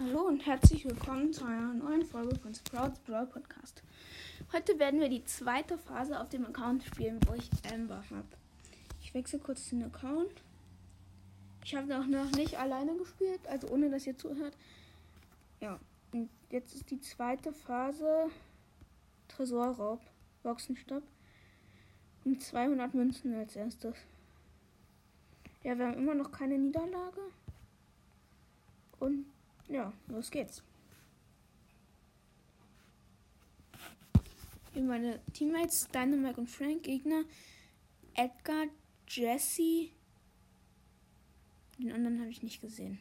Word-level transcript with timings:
Hallo 0.00 0.28
und 0.28 0.46
herzlich 0.46 0.84
willkommen 0.84 1.32
zu 1.32 1.44
einer 1.44 1.74
neuen 1.74 2.04
Folge 2.04 2.38
von 2.38 2.54
Sprouts 2.54 3.00
Brawl 3.00 3.26
Podcast. 3.26 3.82
Heute 4.52 4.78
werden 4.78 5.00
wir 5.00 5.08
die 5.08 5.24
zweite 5.24 5.76
Phase 5.76 6.20
auf 6.20 6.28
dem 6.28 6.46
Account 6.46 6.84
spielen, 6.84 7.18
wo 7.26 7.34
ich 7.34 7.50
Amber 7.72 8.04
habe. 8.08 8.28
Ich 9.02 9.12
wechsle 9.12 9.40
kurz 9.40 9.70
den 9.70 9.82
Account. 9.82 10.30
Ich 11.64 11.74
habe 11.74 11.88
noch 11.88 12.30
nicht 12.30 12.56
alleine 12.60 12.96
gespielt, 12.96 13.40
also 13.48 13.66
ohne 13.70 13.90
dass 13.90 14.06
ihr 14.06 14.16
zuhört. 14.16 14.56
Ja, 15.58 15.80
und 16.12 16.30
jetzt 16.50 16.76
ist 16.76 16.92
die 16.92 17.00
zweite 17.00 17.52
Phase 17.52 18.30
Tresorraub, 19.26 20.00
Boxenstopp. 20.44 21.02
Und 22.24 22.40
200 22.40 22.94
Münzen 22.94 23.34
als 23.34 23.56
erstes. 23.56 23.96
Ja, 25.64 25.76
wir 25.76 25.88
haben 25.88 25.98
immer 25.98 26.14
noch 26.14 26.30
keine 26.30 26.56
Niederlage. 26.56 27.22
Und 29.00 29.26
ja, 29.68 29.92
los 30.08 30.30
geht's. 30.30 30.62
Hier 34.72 34.82
meine 34.82 35.20
Teammates 35.32 35.88
Dynamite 35.88 36.40
und 36.40 36.48
Frank, 36.48 36.84
Gegner 36.84 37.24
Edgar, 38.14 38.66
Jesse. 39.08 39.90
Den 41.78 41.92
anderen 41.92 42.20
habe 42.20 42.30
ich 42.30 42.42
nicht 42.42 42.60
gesehen. 42.60 42.98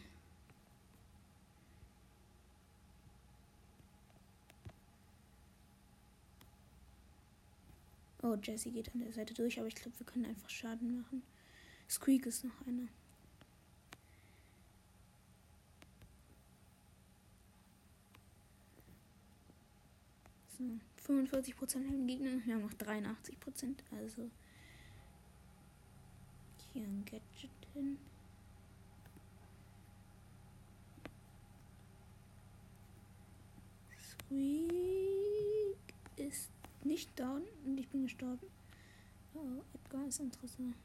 Oh, 8.21 8.35
Jesse 8.41 8.71
geht 8.71 8.93
an 8.93 8.99
der 8.99 9.13
Seite 9.13 9.33
durch, 9.33 9.57
aber 9.57 9.67
ich 9.67 9.75
glaube, 9.75 9.97
wir 9.99 10.05
können 10.05 10.25
einfach 10.25 10.49
Schaden 10.49 11.01
machen. 11.01 11.23
Squeak 11.89 12.25
ist 12.25 12.43
noch 12.43 12.67
einer. 12.67 12.87
So, 20.57 20.63
45% 21.13 21.75
haben 21.75 22.07
Gegner, 22.07 22.31
wir 22.45 22.55
haben 22.55 22.63
noch 22.63 22.73
83%, 22.73 23.75
also 23.91 24.29
hier 26.73 26.83
ein 26.83 27.05
Gadget 27.05 27.51
hin. 27.73 27.97
Squeak 33.99 35.77
ist 36.15 36.49
nicht 36.83 37.17
down 37.19 37.43
und 37.65 37.77
ich 37.77 37.87
bin 37.89 38.03
gestorben. 38.03 38.47
Oh, 39.35 39.61
Edgar 39.75 40.07
ist 40.07 40.19
interessant. 40.19 40.75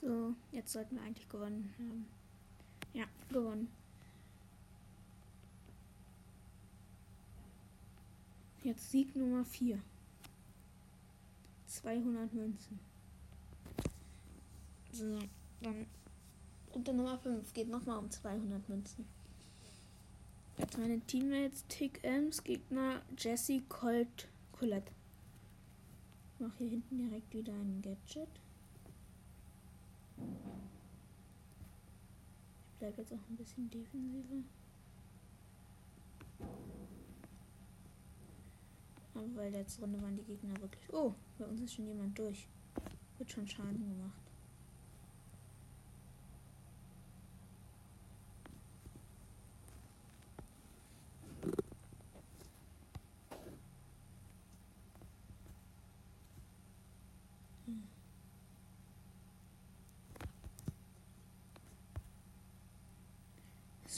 So, 0.00 0.34
jetzt 0.52 0.72
sollten 0.72 0.96
wir 0.96 1.02
eigentlich 1.02 1.28
gewonnen 1.28 1.74
haben. 1.78 2.06
Ja, 2.92 3.04
gewonnen. 3.28 3.68
Jetzt 8.62 8.90
Sieg 8.90 9.14
Nummer 9.14 9.44
4. 9.44 9.80
200 11.66 12.32
Münzen. 12.32 12.80
So, 14.92 15.18
dann 15.60 15.86
unter 16.72 16.92
Nummer 16.92 17.18
5 17.18 17.52
geht 17.52 17.68
nochmal 17.68 17.98
um 17.98 18.10
200 18.10 18.68
Münzen. 18.68 19.06
Jetzt 20.58 20.78
meine 20.78 21.00
Teammates 21.00 21.64
Tick 21.68 22.02
Ems, 22.02 22.42
Gegner 22.44 23.02
Jesse 23.16 23.62
Colt 23.68 24.28
Colette. 24.52 24.92
Ich 26.34 26.40
mache 26.40 26.58
hier 26.58 26.68
hinten 26.68 26.98
direkt 26.98 27.32
wieder 27.32 27.52
ein 27.52 27.80
Gadget. 27.82 28.28
Ich 32.72 32.78
bleibe 32.78 33.00
jetzt 33.00 33.12
auch 33.12 33.28
ein 33.28 33.36
bisschen 33.36 33.68
defensiver. 33.70 34.42
Aber 39.14 39.36
weil 39.36 39.52
letzte 39.52 39.82
Runde 39.82 40.00
waren 40.00 40.16
die 40.16 40.24
Gegner 40.24 40.58
wirklich. 40.60 40.92
Oh, 40.92 41.12
bei 41.38 41.44
uns 41.44 41.60
ist 41.60 41.74
schon 41.74 41.86
jemand 41.86 42.18
durch. 42.18 42.46
Wird 43.18 43.30
schon 43.30 43.46
Schaden 43.46 43.78
gemacht. 43.78 44.29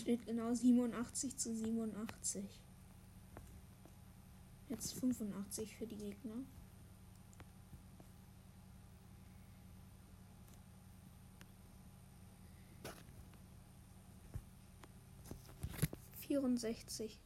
Steht 0.02 0.26
genau 0.26 0.52
87 0.52 1.36
zu 1.38 1.54
87. 1.54 2.44
Jetzt 4.68 4.94
85 4.94 5.76
für 5.76 5.86
die 5.86 5.96
Gegner. 5.96 6.34
Vierundsechzig. 16.26 17.20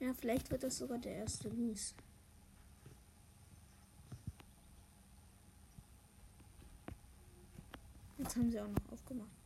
Ja, 0.00 0.14
vielleicht 0.14 0.50
wird 0.50 0.62
das 0.62 0.78
sogar 0.78 0.98
der 0.98 1.16
erste 1.16 1.50
Lose. 1.50 1.94
Jetzt 8.16 8.36
haben 8.36 8.50
sie 8.50 8.60
auch 8.60 8.68
noch 8.68 8.92
aufgemacht. 8.92 9.43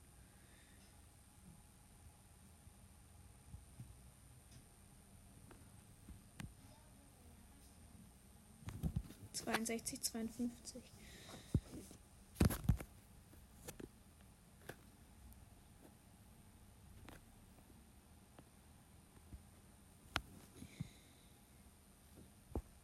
62, 9.39 10.03
52. 10.03 10.83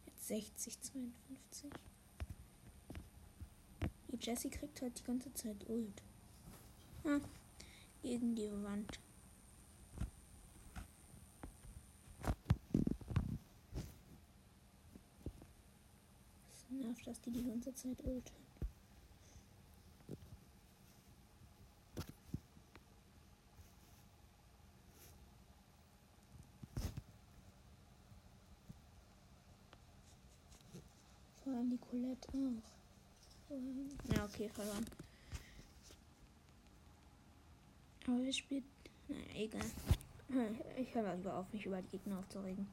Jetzt 0.05 0.27
60, 0.27 0.81
52. 0.81 1.71
Die 4.11 4.17
Jessie 4.19 4.49
kriegt 4.49 4.81
halt 4.81 4.97
die 4.99 5.03
ganze 5.03 5.33
Zeit 5.33 5.67
Ult. 5.69 6.01
Ah, 7.03 7.19
gegen 8.01 8.35
die 8.35 8.51
Wand. 8.63 8.99
Dass 17.15 17.21
die 17.21 17.31
die 17.31 17.43
ganze 17.43 17.73
Zeit 17.73 18.03
ulten. 18.03 18.33
Vor 31.43 31.53
allem 31.53 31.69
die 31.69 31.77
Colette 31.77 32.27
auch. 32.29 34.13
Ja, 34.13 34.25
okay, 34.25 34.49
verloren. 34.49 34.85
Aber 38.07 38.23
wir 38.23 38.33
spielen. 38.33 38.65
Naja, 39.07 39.23
egal. 39.35 39.61
Ich 40.77 40.93
höre 40.93 41.15
lieber 41.15 41.35
auf, 41.35 41.53
mich 41.53 41.65
über 41.65 41.81
die 41.81 41.89
Gegner 41.91 42.19
aufzuregen. 42.19 42.67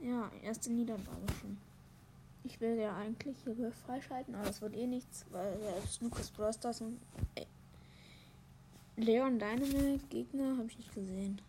Ja, 0.00 0.30
erste 0.42 0.72
Niederlage 0.72 1.26
schon. 1.40 1.58
Ich 2.44 2.60
will 2.60 2.78
ja 2.78 2.94
eigentlich 2.96 3.36
hier 3.44 3.72
freischalten, 3.72 4.34
aber 4.34 4.48
es 4.48 4.60
wird 4.60 4.76
eh 4.76 4.86
nichts, 4.86 5.24
weil 5.30 5.58
ja, 5.62 5.72
Lucas 6.00 6.30
Brosters 6.30 6.82
und 6.82 7.00
Leon 8.96 9.38
Dynamite 9.38 10.06
Gegner 10.08 10.56
habe 10.56 10.66
ich 10.68 10.78
nicht 10.78 10.94
gesehen. 10.94 11.40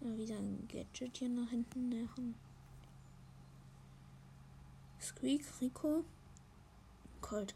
Ja, 0.00 0.16
wieder 0.18 0.36
ein 0.36 0.68
Gadget 0.68 1.16
hier 1.16 1.28
nach 1.28 1.48
hinten 1.48 1.88
nähern. 1.88 2.34
Squeak, 5.00 5.44
Rico, 5.60 6.04
Colt. 7.20 7.54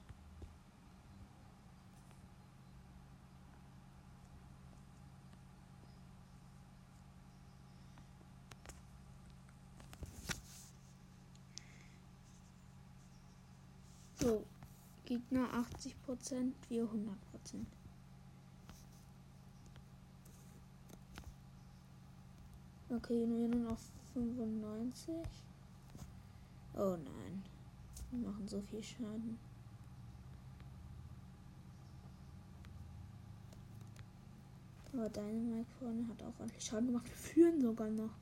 So, 14.28 14.44
Gegner 15.06 15.48
80%, 15.54 16.52
wir 16.68 16.84
100%. 16.84 17.64
Okay, 22.90 23.24
nur 23.24 23.48
noch 23.48 23.78
95. 24.12 25.14
Oh 26.74 26.98
nein. 27.02 27.42
Wir 28.10 28.28
machen 28.28 28.46
so 28.46 28.60
viel 28.60 28.82
Schaden. 28.82 29.38
Aber 34.92 35.08
deine 35.08 35.40
Mike 35.40 35.70
vorne 35.78 36.06
hat 36.06 36.22
auch 36.22 36.38
ordentlich 36.38 36.62
Schaden 36.66 36.88
gemacht. 36.88 37.06
Wir 37.08 37.16
führen 37.16 37.62
sogar 37.62 37.88
noch. 37.88 38.12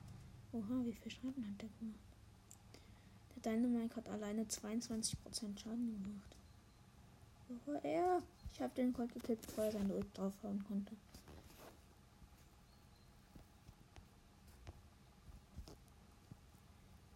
Oha, 0.53 0.85
wie 0.85 0.93
viel 0.93 1.11
Schaden 1.11 1.45
hat 1.51 1.61
der 1.61 1.69
gemacht? 1.79 2.06
Der 3.43 3.53
Dynamite 3.53 3.95
hat 3.95 4.09
alleine 4.09 4.43
22% 4.43 5.15
Schaden 5.59 6.03
gemacht. 6.03 6.35
Bevor 7.47 7.83
er. 7.83 8.21
Ich 8.53 8.61
habe 8.61 8.73
den 8.75 8.93
Colt 8.93 9.13
gekillt, 9.13 9.41
bevor 9.41 9.65
er 9.65 9.71
seine 9.71 9.93
Ult 9.93 10.17
draufhauen 10.17 10.63
konnte. 10.67 10.93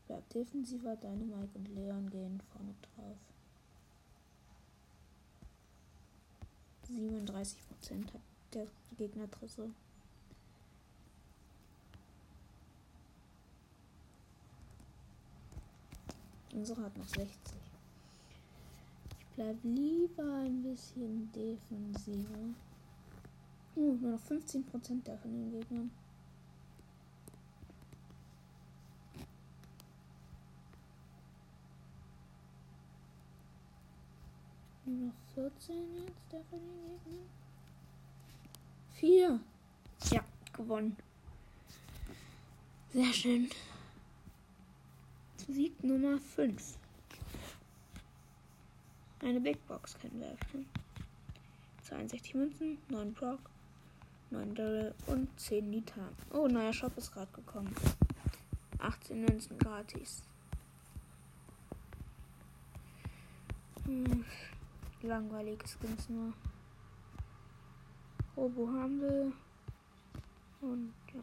Bleibt 0.06 0.34
defensiver, 0.36 0.96
Dynamite 0.98 1.58
und 1.58 1.68
Leon 1.74 2.10
gehen 2.10 2.42
vorne 2.52 2.76
drauf. 2.82 3.18
37% 6.90 8.14
hat 8.14 8.22
der 8.54 8.68
Gegner 8.98 9.32
Trisse. 9.32 9.72
Unsere 16.54 16.84
hat 16.84 16.98
noch 16.98 17.08
60. 17.08 17.28
Ich 19.20 19.36
bleibe 19.36 19.68
lieber 19.68 20.36
ein 20.42 20.62
bisschen 20.64 21.32
defensiver. 21.32 22.54
Uh, 23.76 23.94
nur 24.02 24.12
noch 24.12 24.20
15% 24.20 25.04
der 25.04 25.18
von 25.18 25.32
den 25.32 25.52
Gegnern. 25.52 25.92
Nur 34.86 35.08
noch 35.08 35.14
14 35.34 35.76
jetzt 36.06 36.32
der 36.34 36.44
von 36.50 36.60
den 36.60 37.00
Gegnern. 37.00 37.30
4. 38.96 39.40
Ja, 40.12 40.24
gewonnen. 40.52 40.98
Sehr 42.94 43.14
schön. 43.14 43.50
Sieg 45.48 45.84
Nummer 45.84 46.20
5. 46.20 46.78
Eine 49.24 49.40
Big 49.40 49.66
Box 49.68 49.98
können 50.00 50.20
wir 50.20 50.32
öffnen. 50.32 50.66
62 51.84 52.36
Münzen, 52.36 52.78
9 52.90 53.14
Brock, 53.14 53.40
9 54.30 54.56
Daryl 54.56 54.94
und 55.08 55.28
10 55.40 55.70
Nita. 55.70 56.10
Oh, 56.32 56.48
neuer 56.48 56.74
Shop 56.74 56.96
ist 56.98 57.12
gerade 57.12 57.32
gekommen. 57.32 57.74
18 58.80 59.22
Münzen 59.22 59.58
gratis. 59.58 60.24
Hm, 63.86 64.24
langweilige 65.02 65.68
Skins 65.68 66.08
nur. 66.08 66.34
Robo 68.38 68.68
haben 68.68 69.02
wir. 69.02 69.32
Und 70.62 70.94
ja. 71.14 71.22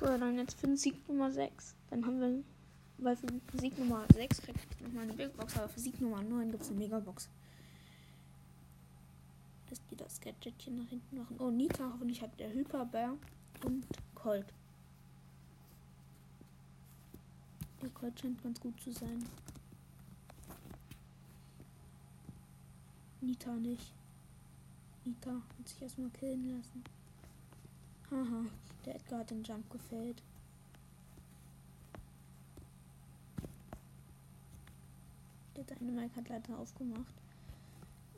So, 0.00 0.06
dann 0.18 0.36
jetzt 0.36 0.58
für 0.58 0.66
den 0.66 0.76
Sieg 0.76 1.08
Nummer 1.08 1.30
6. 1.30 1.74
Dann 1.90 2.04
haben 2.04 2.20
wir 2.20 2.42
weil 2.98 3.16
für 3.16 3.28
Sieg 3.60 3.78
Nummer 3.78 4.06
6 4.12 4.42
kriegt 4.42 4.80
nochmal 4.80 5.04
eine 5.04 5.12
Big 5.12 5.36
Box, 5.36 5.56
aber 5.56 5.68
für 5.68 5.80
Sieg 5.80 6.00
Nummer 6.00 6.22
9 6.22 6.50
gibt 6.50 6.62
es 6.62 6.70
eine 6.70 6.78
Megabox. 6.78 7.28
Dass 9.68 9.80
die 9.90 9.96
das 9.96 10.20
Gadgetchen 10.20 10.76
nach 10.76 10.88
hinten 10.88 11.18
machen. 11.18 11.36
Oh, 11.38 11.50
Nita, 11.50 11.90
hoffentlich 11.92 12.22
hat 12.22 12.38
der 12.38 12.52
Hyperbär 12.52 13.16
und 13.64 13.84
Colt. 14.14 14.46
Der 17.82 17.90
Colt 17.90 18.18
scheint 18.18 18.42
ganz 18.42 18.60
gut 18.60 18.80
zu 18.80 18.92
sein. 18.92 19.24
Nita 23.20 23.52
nicht. 23.54 23.92
Nita 25.04 25.30
hat 25.30 25.68
sich 25.68 25.82
erstmal 25.82 26.10
killen 26.10 26.56
lassen. 26.56 26.84
Haha, 28.10 28.46
der 28.84 28.96
Edgar 28.96 29.20
hat 29.20 29.30
den 29.30 29.42
Jump 29.42 29.68
gefällt. 29.70 30.22
Dynamite 35.66 36.16
hat 36.16 36.28
leider 36.28 36.58
aufgemacht. 36.58 37.14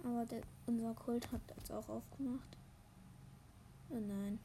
Aber 0.05 0.25
der, 0.27 0.43
unser 0.67 0.95
Kult 0.95 1.31
hat 1.33 1.41
jetzt 1.57 1.73
auch 1.73 1.89
aufgemacht. 1.89 2.57
Oh 3.91 3.99
nein. 3.99 4.39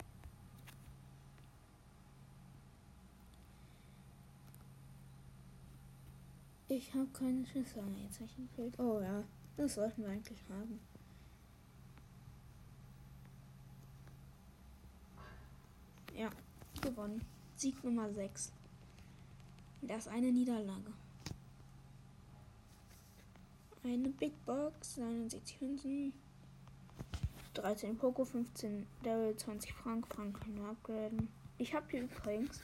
Ich 6.67 6.93
habe 6.93 7.07
keine 7.13 7.45
Schüsse. 7.45 7.83
Jetzt 8.03 8.15
habe 8.15 8.25
ich 8.25 8.37
ein 8.37 8.47
Bild. 8.55 8.79
Oh 8.79 8.99
ja, 8.99 9.23
das 9.57 9.75
sollten 9.75 10.01
wir 10.01 10.09
eigentlich 10.09 10.39
haben. 10.49 10.79
Ja, 16.15 16.29
gewonnen. 16.81 17.21
Sieg 17.55 17.83
Nummer 17.83 18.11
6. 18.11 18.51
Das 19.81 20.05
ist 20.05 20.07
eine 20.07 20.31
Niederlage. 20.31 20.93
Eine 23.85 24.09
Big 24.09 24.33
Box, 24.45 24.97
69 24.97 25.59
Münzen, 25.61 26.13
13 27.53 27.97
Poco, 27.97 28.23
15 28.23 28.87
Daryl, 29.03 29.35
20 29.35 29.73
Frank. 29.73 30.07
Frank 30.07 30.39
kann 30.39 30.55
nur 30.55 30.69
upgraden. 30.69 31.27
Ich 31.57 31.73
habe 31.73 31.85
hier 31.91 32.03
übrigens 32.03 32.61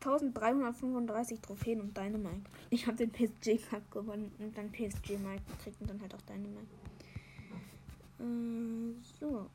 1335 0.00 1.40
Trophäen 1.40 1.80
und 1.80 1.96
Dynamite. 1.96 2.42
Ich 2.68 2.86
habe 2.86 2.98
den 2.98 3.10
PSG 3.10 3.56
Cup 3.70 3.90
gewonnen 3.90 4.30
und 4.38 4.56
dann 4.56 4.70
PSG 4.70 5.16
Mike 5.18 5.42
gekriegt 5.46 5.80
und 5.80 5.88
dann 5.90 6.00
halt 6.00 6.14
auch 6.14 6.22
Dynamite. 6.22 6.66
Äh, 8.20 9.02
so. 9.18 9.46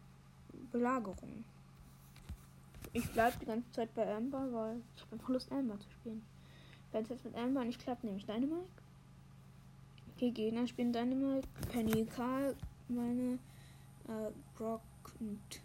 Belagerung. 0.71 1.43
Ich 2.93 3.11
bleibe 3.11 3.37
die 3.39 3.45
ganze 3.45 3.71
Zeit 3.71 3.93
bei 3.93 4.11
Amber, 4.15 4.51
weil 4.51 4.81
ich 4.95 5.03
habe 5.03 5.33
Lust 5.33 5.51
Amber 5.51 5.79
zu 5.79 5.89
spielen. 5.91 6.23
Wenn 6.91 7.03
es 7.03 7.09
jetzt 7.09 7.25
mit 7.25 7.35
Amber 7.35 7.63
nicht 7.63 7.79
klappt, 7.79 8.03
nehme 8.03 8.17
ich 8.17 8.25
Dynamite. 8.25 8.82
Die 10.23 10.31
Gegner 10.31 10.65
spielen 10.65 10.93
Dynamite, 10.93 11.49
Penny, 11.69 12.05
Karl, 12.05 12.55
meine, 12.87 13.37
äh, 14.07 14.31
Brock 14.55 14.79
und 15.19 15.61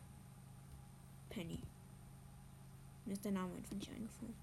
Penny. 1.30 1.60
Mir 3.06 3.12
ist 3.12 3.24
der 3.24 3.30
Name 3.30 3.54
einfach 3.54 3.76
nicht 3.76 3.88
eingefallen. 3.88 4.34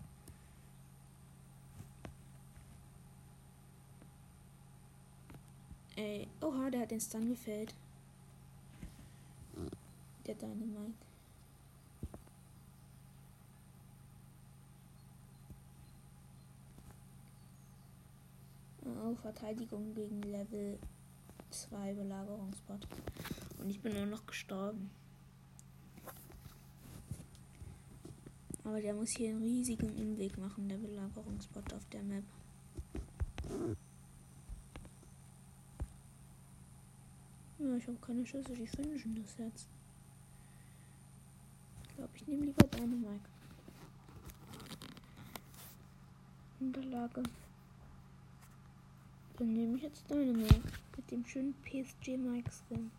Ey, 5.97 6.29
oha, 6.39 6.69
der 6.69 6.79
hat 6.83 6.91
den 6.91 7.01
Stun 7.01 7.27
gefällt. 7.27 7.75
Der 10.25 10.35
Dynamite. 10.35 11.04
Oh, 19.15 19.21
Verteidigung 19.21 19.93
gegen 19.93 20.21
Level 20.23 20.77
2 21.49 21.93
Belagerungsbot. 21.93 22.87
Und 23.59 23.69
ich 23.69 23.81
bin 23.81 23.93
nur 23.93 24.05
noch 24.05 24.25
gestorben. 24.25 24.89
Aber 28.63 28.81
der 28.81 28.93
muss 28.93 29.11
hier 29.11 29.29
einen 29.29 29.43
riesigen 29.43 29.89
Umweg 29.95 30.37
machen, 30.37 30.67
der 30.67 30.77
Belagerungsbot 30.77 31.73
auf 31.73 31.85
der 31.89 32.03
Map. 32.03 32.23
Ja, 37.59 37.75
ich 37.77 37.87
habe 37.87 37.97
keine 37.99 38.25
Schüsse, 38.25 38.53
die 38.53 38.67
finishen 38.67 39.15
das 39.15 39.37
jetzt. 39.37 39.67
Ich 41.87 41.95
glaube, 41.95 42.11
ich 42.15 42.27
nehme 42.27 42.45
lieber 42.45 42.67
deine 42.67 42.95
Mike. 42.95 43.29
Unterlage. 46.59 47.23
Dann 49.37 49.53
nehme 49.53 49.75
ich 49.75 49.83
jetzt 49.83 50.03
deine 50.09 50.31
Mike. 50.31 50.61
Mit 50.95 51.11
dem 51.11 51.25
schönen 51.25 51.53
PSG 51.63 52.17
Mike 52.17 52.49
Skin. 52.51 52.89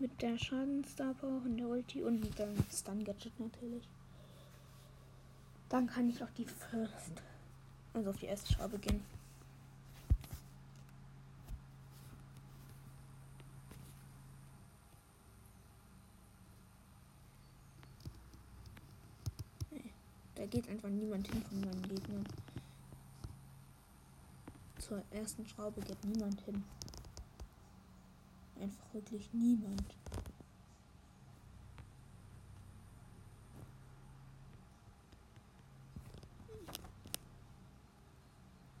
Mit 0.00 0.20
der 0.22 0.36
Schadenstar 0.36 1.14
Power 1.14 1.42
und 1.44 1.56
der 1.56 1.68
Ulti 1.68 2.02
und 2.02 2.20
mit 2.20 2.36
dem 2.38 2.56
Stun 2.72 3.04
Gadget 3.04 3.38
natürlich. 3.38 3.84
Dann 5.68 5.86
kann 5.86 6.10
ich 6.10 6.22
auch 6.22 6.30
die 6.36 6.46
First, 6.46 7.22
also 7.94 8.10
auf 8.10 8.16
die 8.16 8.26
erste 8.26 8.52
Schraube 8.52 8.78
gehen. 8.78 9.00
Da 20.34 20.46
geht 20.46 20.68
einfach 20.68 20.88
niemand 20.88 21.28
hin 21.28 21.42
von 21.42 21.60
meinen 21.60 21.82
Gegnern 21.82 22.24
zur 24.90 25.04
ersten 25.12 25.46
Schraube 25.46 25.80
geht 25.82 26.04
niemand 26.04 26.40
hin. 26.40 26.64
Einfach 28.60 28.92
wirklich 28.92 29.32
niemand. 29.32 29.84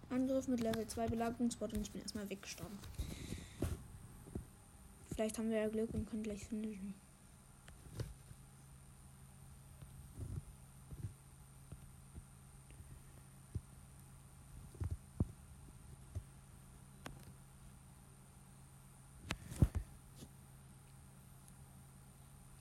Angriff 0.08 0.48
mit 0.48 0.58
Level 0.58 0.84
2 0.84 1.06
Belagerungsbot 1.06 1.74
und 1.74 1.82
ich 1.82 1.92
bin 1.92 2.02
erstmal 2.02 2.28
weggestorben. 2.28 2.76
Vielleicht 5.14 5.38
haben 5.38 5.50
wir 5.50 5.58
ja 5.58 5.68
Glück 5.68 5.94
und 5.94 6.10
können 6.10 6.24
gleich 6.24 6.44
finden. 6.44 6.92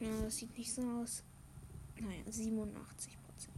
Ja, 0.10 0.22
das 0.24 0.38
sieht 0.38 0.58
nicht 0.58 0.74
so 0.74 0.82
aus. 0.82 1.24
Naja, 2.00 2.24
87 2.28 3.16
Prozent. 3.22 3.56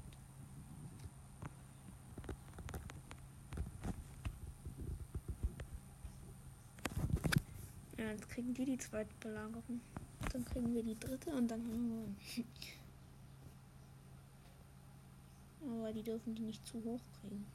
Ja, 7.98 8.12
jetzt 8.12 8.28
kriegen 8.30 8.54
die 8.54 8.66
die 8.66 8.78
zweite 8.78 9.14
Belagerung. 9.22 9.80
Dann 10.34 10.44
kriegen 10.44 10.74
wir 10.74 10.84
die 10.84 11.00
dritte 11.00 11.34
und 11.34 11.48
dann 11.48 11.62
haben 11.62 12.16
wir. 12.36 12.44
Aber 15.70 15.94
die 15.94 16.04
dürfen 16.04 16.36
die 16.36 16.42
nicht 16.42 16.68
zu 16.68 16.84
hoch 16.84 17.02
kriegen. 17.22 17.46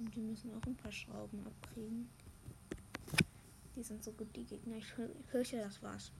Und 0.00 0.12
die 0.12 0.20
müssen 0.20 0.50
auch 0.56 0.66
ein 0.66 0.74
paar 0.74 0.90
Schrauben 0.90 1.46
abkriegen. 1.46 2.08
Die 3.76 3.82
sind 3.84 4.02
so 4.02 4.10
gut, 4.10 4.34
die 4.34 4.44
Gegner. 4.44 4.78
Ich 4.78 4.92
fürchte, 5.30 5.58
das 5.58 5.80
war's. 5.82 6.10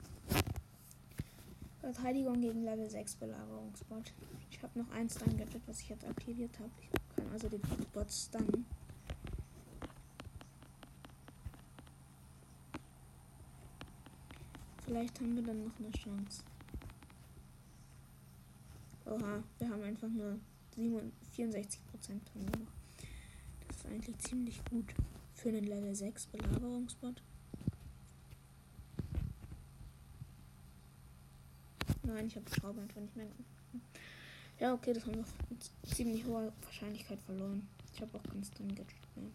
Verteidigung 1.83 2.39
gegen 2.39 2.63
Level 2.63 2.89
6 2.89 3.17
Belagerungsbot. 3.17 4.13
Ich 4.49 4.63
habe 4.63 4.79
noch 4.79 4.89
ein 4.91 5.09
Stun-Gadget, 5.09 5.67
was 5.67 5.81
ich 5.81 5.89
jetzt 5.89 6.05
aktiviert 6.05 6.57
habe. 6.57 6.71
Ich 6.79 6.89
kann 7.13 7.29
also 7.33 7.49
den 7.49 7.59
Bot 7.91 8.09
stunnen. 8.09 8.65
Vielleicht 14.85 15.19
haben 15.19 15.35
wir 15.35 15.43
dann 15.43 15.65
noch 15.65 15.77
eine 15.77 15.91
Chance. 15.91 16.43
Oha, 19.05 19.43
wir 19.59 19.69
haben 19.69 19.83
einfach 19.83 20.07
nur 20.07 20.39
64 21.33 21.85
Prozent 21.87 22.21
Das 23.67 23.75
ist 23.75 23.85
eigentlich 23.87 24.17
ziemlich 24.19 24.63
gut 24.69 24.93
für 25.33 25.49
einen 25.49 25.65
Level 25.65 25.93
6 25.93 26.27
Belagerungsbot. 26.27 27.21
Nein, 32.03 32.27
ich 32.27 32.35
habe 32.35 32.45
die 32.45 32.59
Schraube 32.59 32.81
einfach 32.81 32.99
nicht 32.99 33.15
mehr. 33.15 33.27
Ja, 34.59 34.73
okay, 34.73 34.93
das 34.93 35.05
haben 35.05 35.15
wir 35.15 35.25
mit 35.49 35.71
ziemlich 35.95 36.25
hoher 36.25 36.51
Wahrscheinlichkeit 36.61 37.19
verloren. 37.21 37.67
Ich 37.93 38.01
habe 38.01 38.17
auch 38.17 38.23
ganz 38.23 38.51
drin 38.51 38.75
Gadget 38.75 38.95
mehr. 39.15 39.29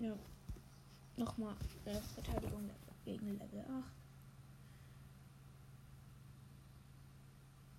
Ja. 0.00 0.16
Nochmal 1.16 1.56
äh, 1.84 1.94
Verteidigung 2.14 2.70
gegen 3.04 3.38
Level 3.38 3.60
8. 3.60 3.68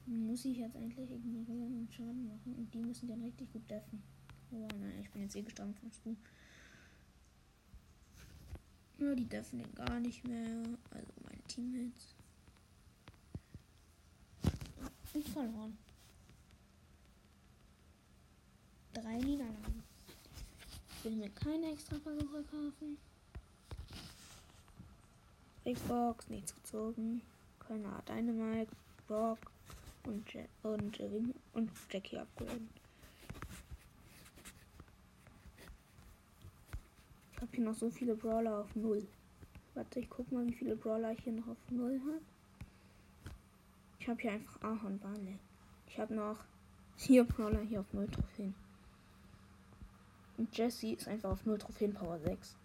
Muss 0.07 0.43
ich 0.43 0.57
jetzt 0.57 0.75
eigentlich 0.75 1.11
ignorieren 1.11 1.77
und 1.77 1.93
Schaden 1.93 2.25
machen 2.25 2.55
und 2.55 2.73
die 2.73 2.79
müssen 2.79 3.07
dann 3.07 3.21
richtig 3.21 3.51
gut 3.53 3.69
deffen. 3.69 4.01
Oh 4.51 4.67
nein, 4.79 4.99
ich 5.01 5.09
bin 5.11 5.21
jetzt 5.21 5.35
eh 5.35 5.43
gestorben 5.43 5.75
von 5.75 5.91
Stu. 5.91 6.15
Ja, 8.99 9.15
die 9.15 9.29
dürfen 9.29 9.59
den 9.59 9.75
gar 9.75 9.99
nicht 9.99 10.25
mehr. 10.25 10.63
Also 10.91 11.11
meine 11.23 11.41
Teammates. 11.47 12.15
Und 15.13 15.27
verloren. 15.29 15.77
Drei 18.93 19.17
Niederlagen. 19.17 19.83
Ich 20.97 21.05
will 21.05 21.15
mir 21.15 21.29
keine 21.29 21.71
extra 21.71 21.97
Versuche 21.97 22.43
kaufen. 22.43 22.97
Big 25.63 25.87
Box, 25.87 26.27
nichts 26.27 26.53
gezogen. 26.53 27.21
Kölner 27.59 28.03
Dynamite, 28.07 28.71
Brock 29.07 29.39
und, 30.05 30.33
Je 30.33 30.45
und, 30.63 30.99
und 31.53 31.71
Jackie 31.89 32.17
upgraden. 32.17 32.69
Ich 37.31 37.41
habe 37.41 37.48
hier 37.59 37.65
noch 37.65 37.75
so 37.75 37.89
viele 37.89 38.15
Brawler 38.15 38.59
auf 38.59 38.73
null. 38.73 39.05
Warte, 39.73 39.99
ich 39.99 40.09
guck 40.09 40.31
mal, 40.31 40.47
wie 40.47 40.53
viele 40.53 40.77
Brawler 40.77 41.11
ich 41.11 41.19
hier 41.19 41.33
noch 41.33 41.47
auf 41.49 41.57
null 41.69 41.99
habe. 42.05 42.21
Ich 43.99 44.07
habe 44.07 44.21
hier 44.21 44.31
einfach 44.31 44.61
Ahorn 44.61 44.97
Barley. 44.97 45.37
Ich 45.87 45.99
habe 45.99 46.13
noch 46.13 46.37
vier 46.95 47.25
Brawler 47.25 47.59
hier 47.59 47.81
auf 47.81 47.91
null 47.91 48.07
Trophäen. 48.07 48.55
Und 50.37 50.57
Jesse 50.57 50.93
ist 50.93 51.09
einfach 51.09 51.31
auf 51.31 51.45
null 51.45 51.57
Trophäen 51.57 51.93
Power 51.93 52.17
6. 52.19 52.55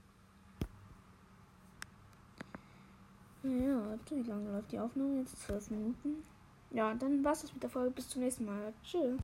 Ja, 3.43 3.89
warte, 3.89 4.17
wie 4.17 4.29
lange 4.29 4.53
läuft 4.53 4.71
die 4.71 4.79
Aufnahme? 4.79 5.19
Jetzt 5.19 5.41
12 5.41 5.71
Minuten. 5.73 6.25
Ja, 6.71 6.95
dann 6.95 7.25
war's 7.25 7.43
das 7.43 7.53
mit 7.53 7.65
der 7.65 7.71
Folge. 7.71 7.91
Bis 7.91 8.09
zum 8.09 8.23
nächsten 8.23 8.45
Mal. 8.45 8.73
Tschüss. 8.85 9.13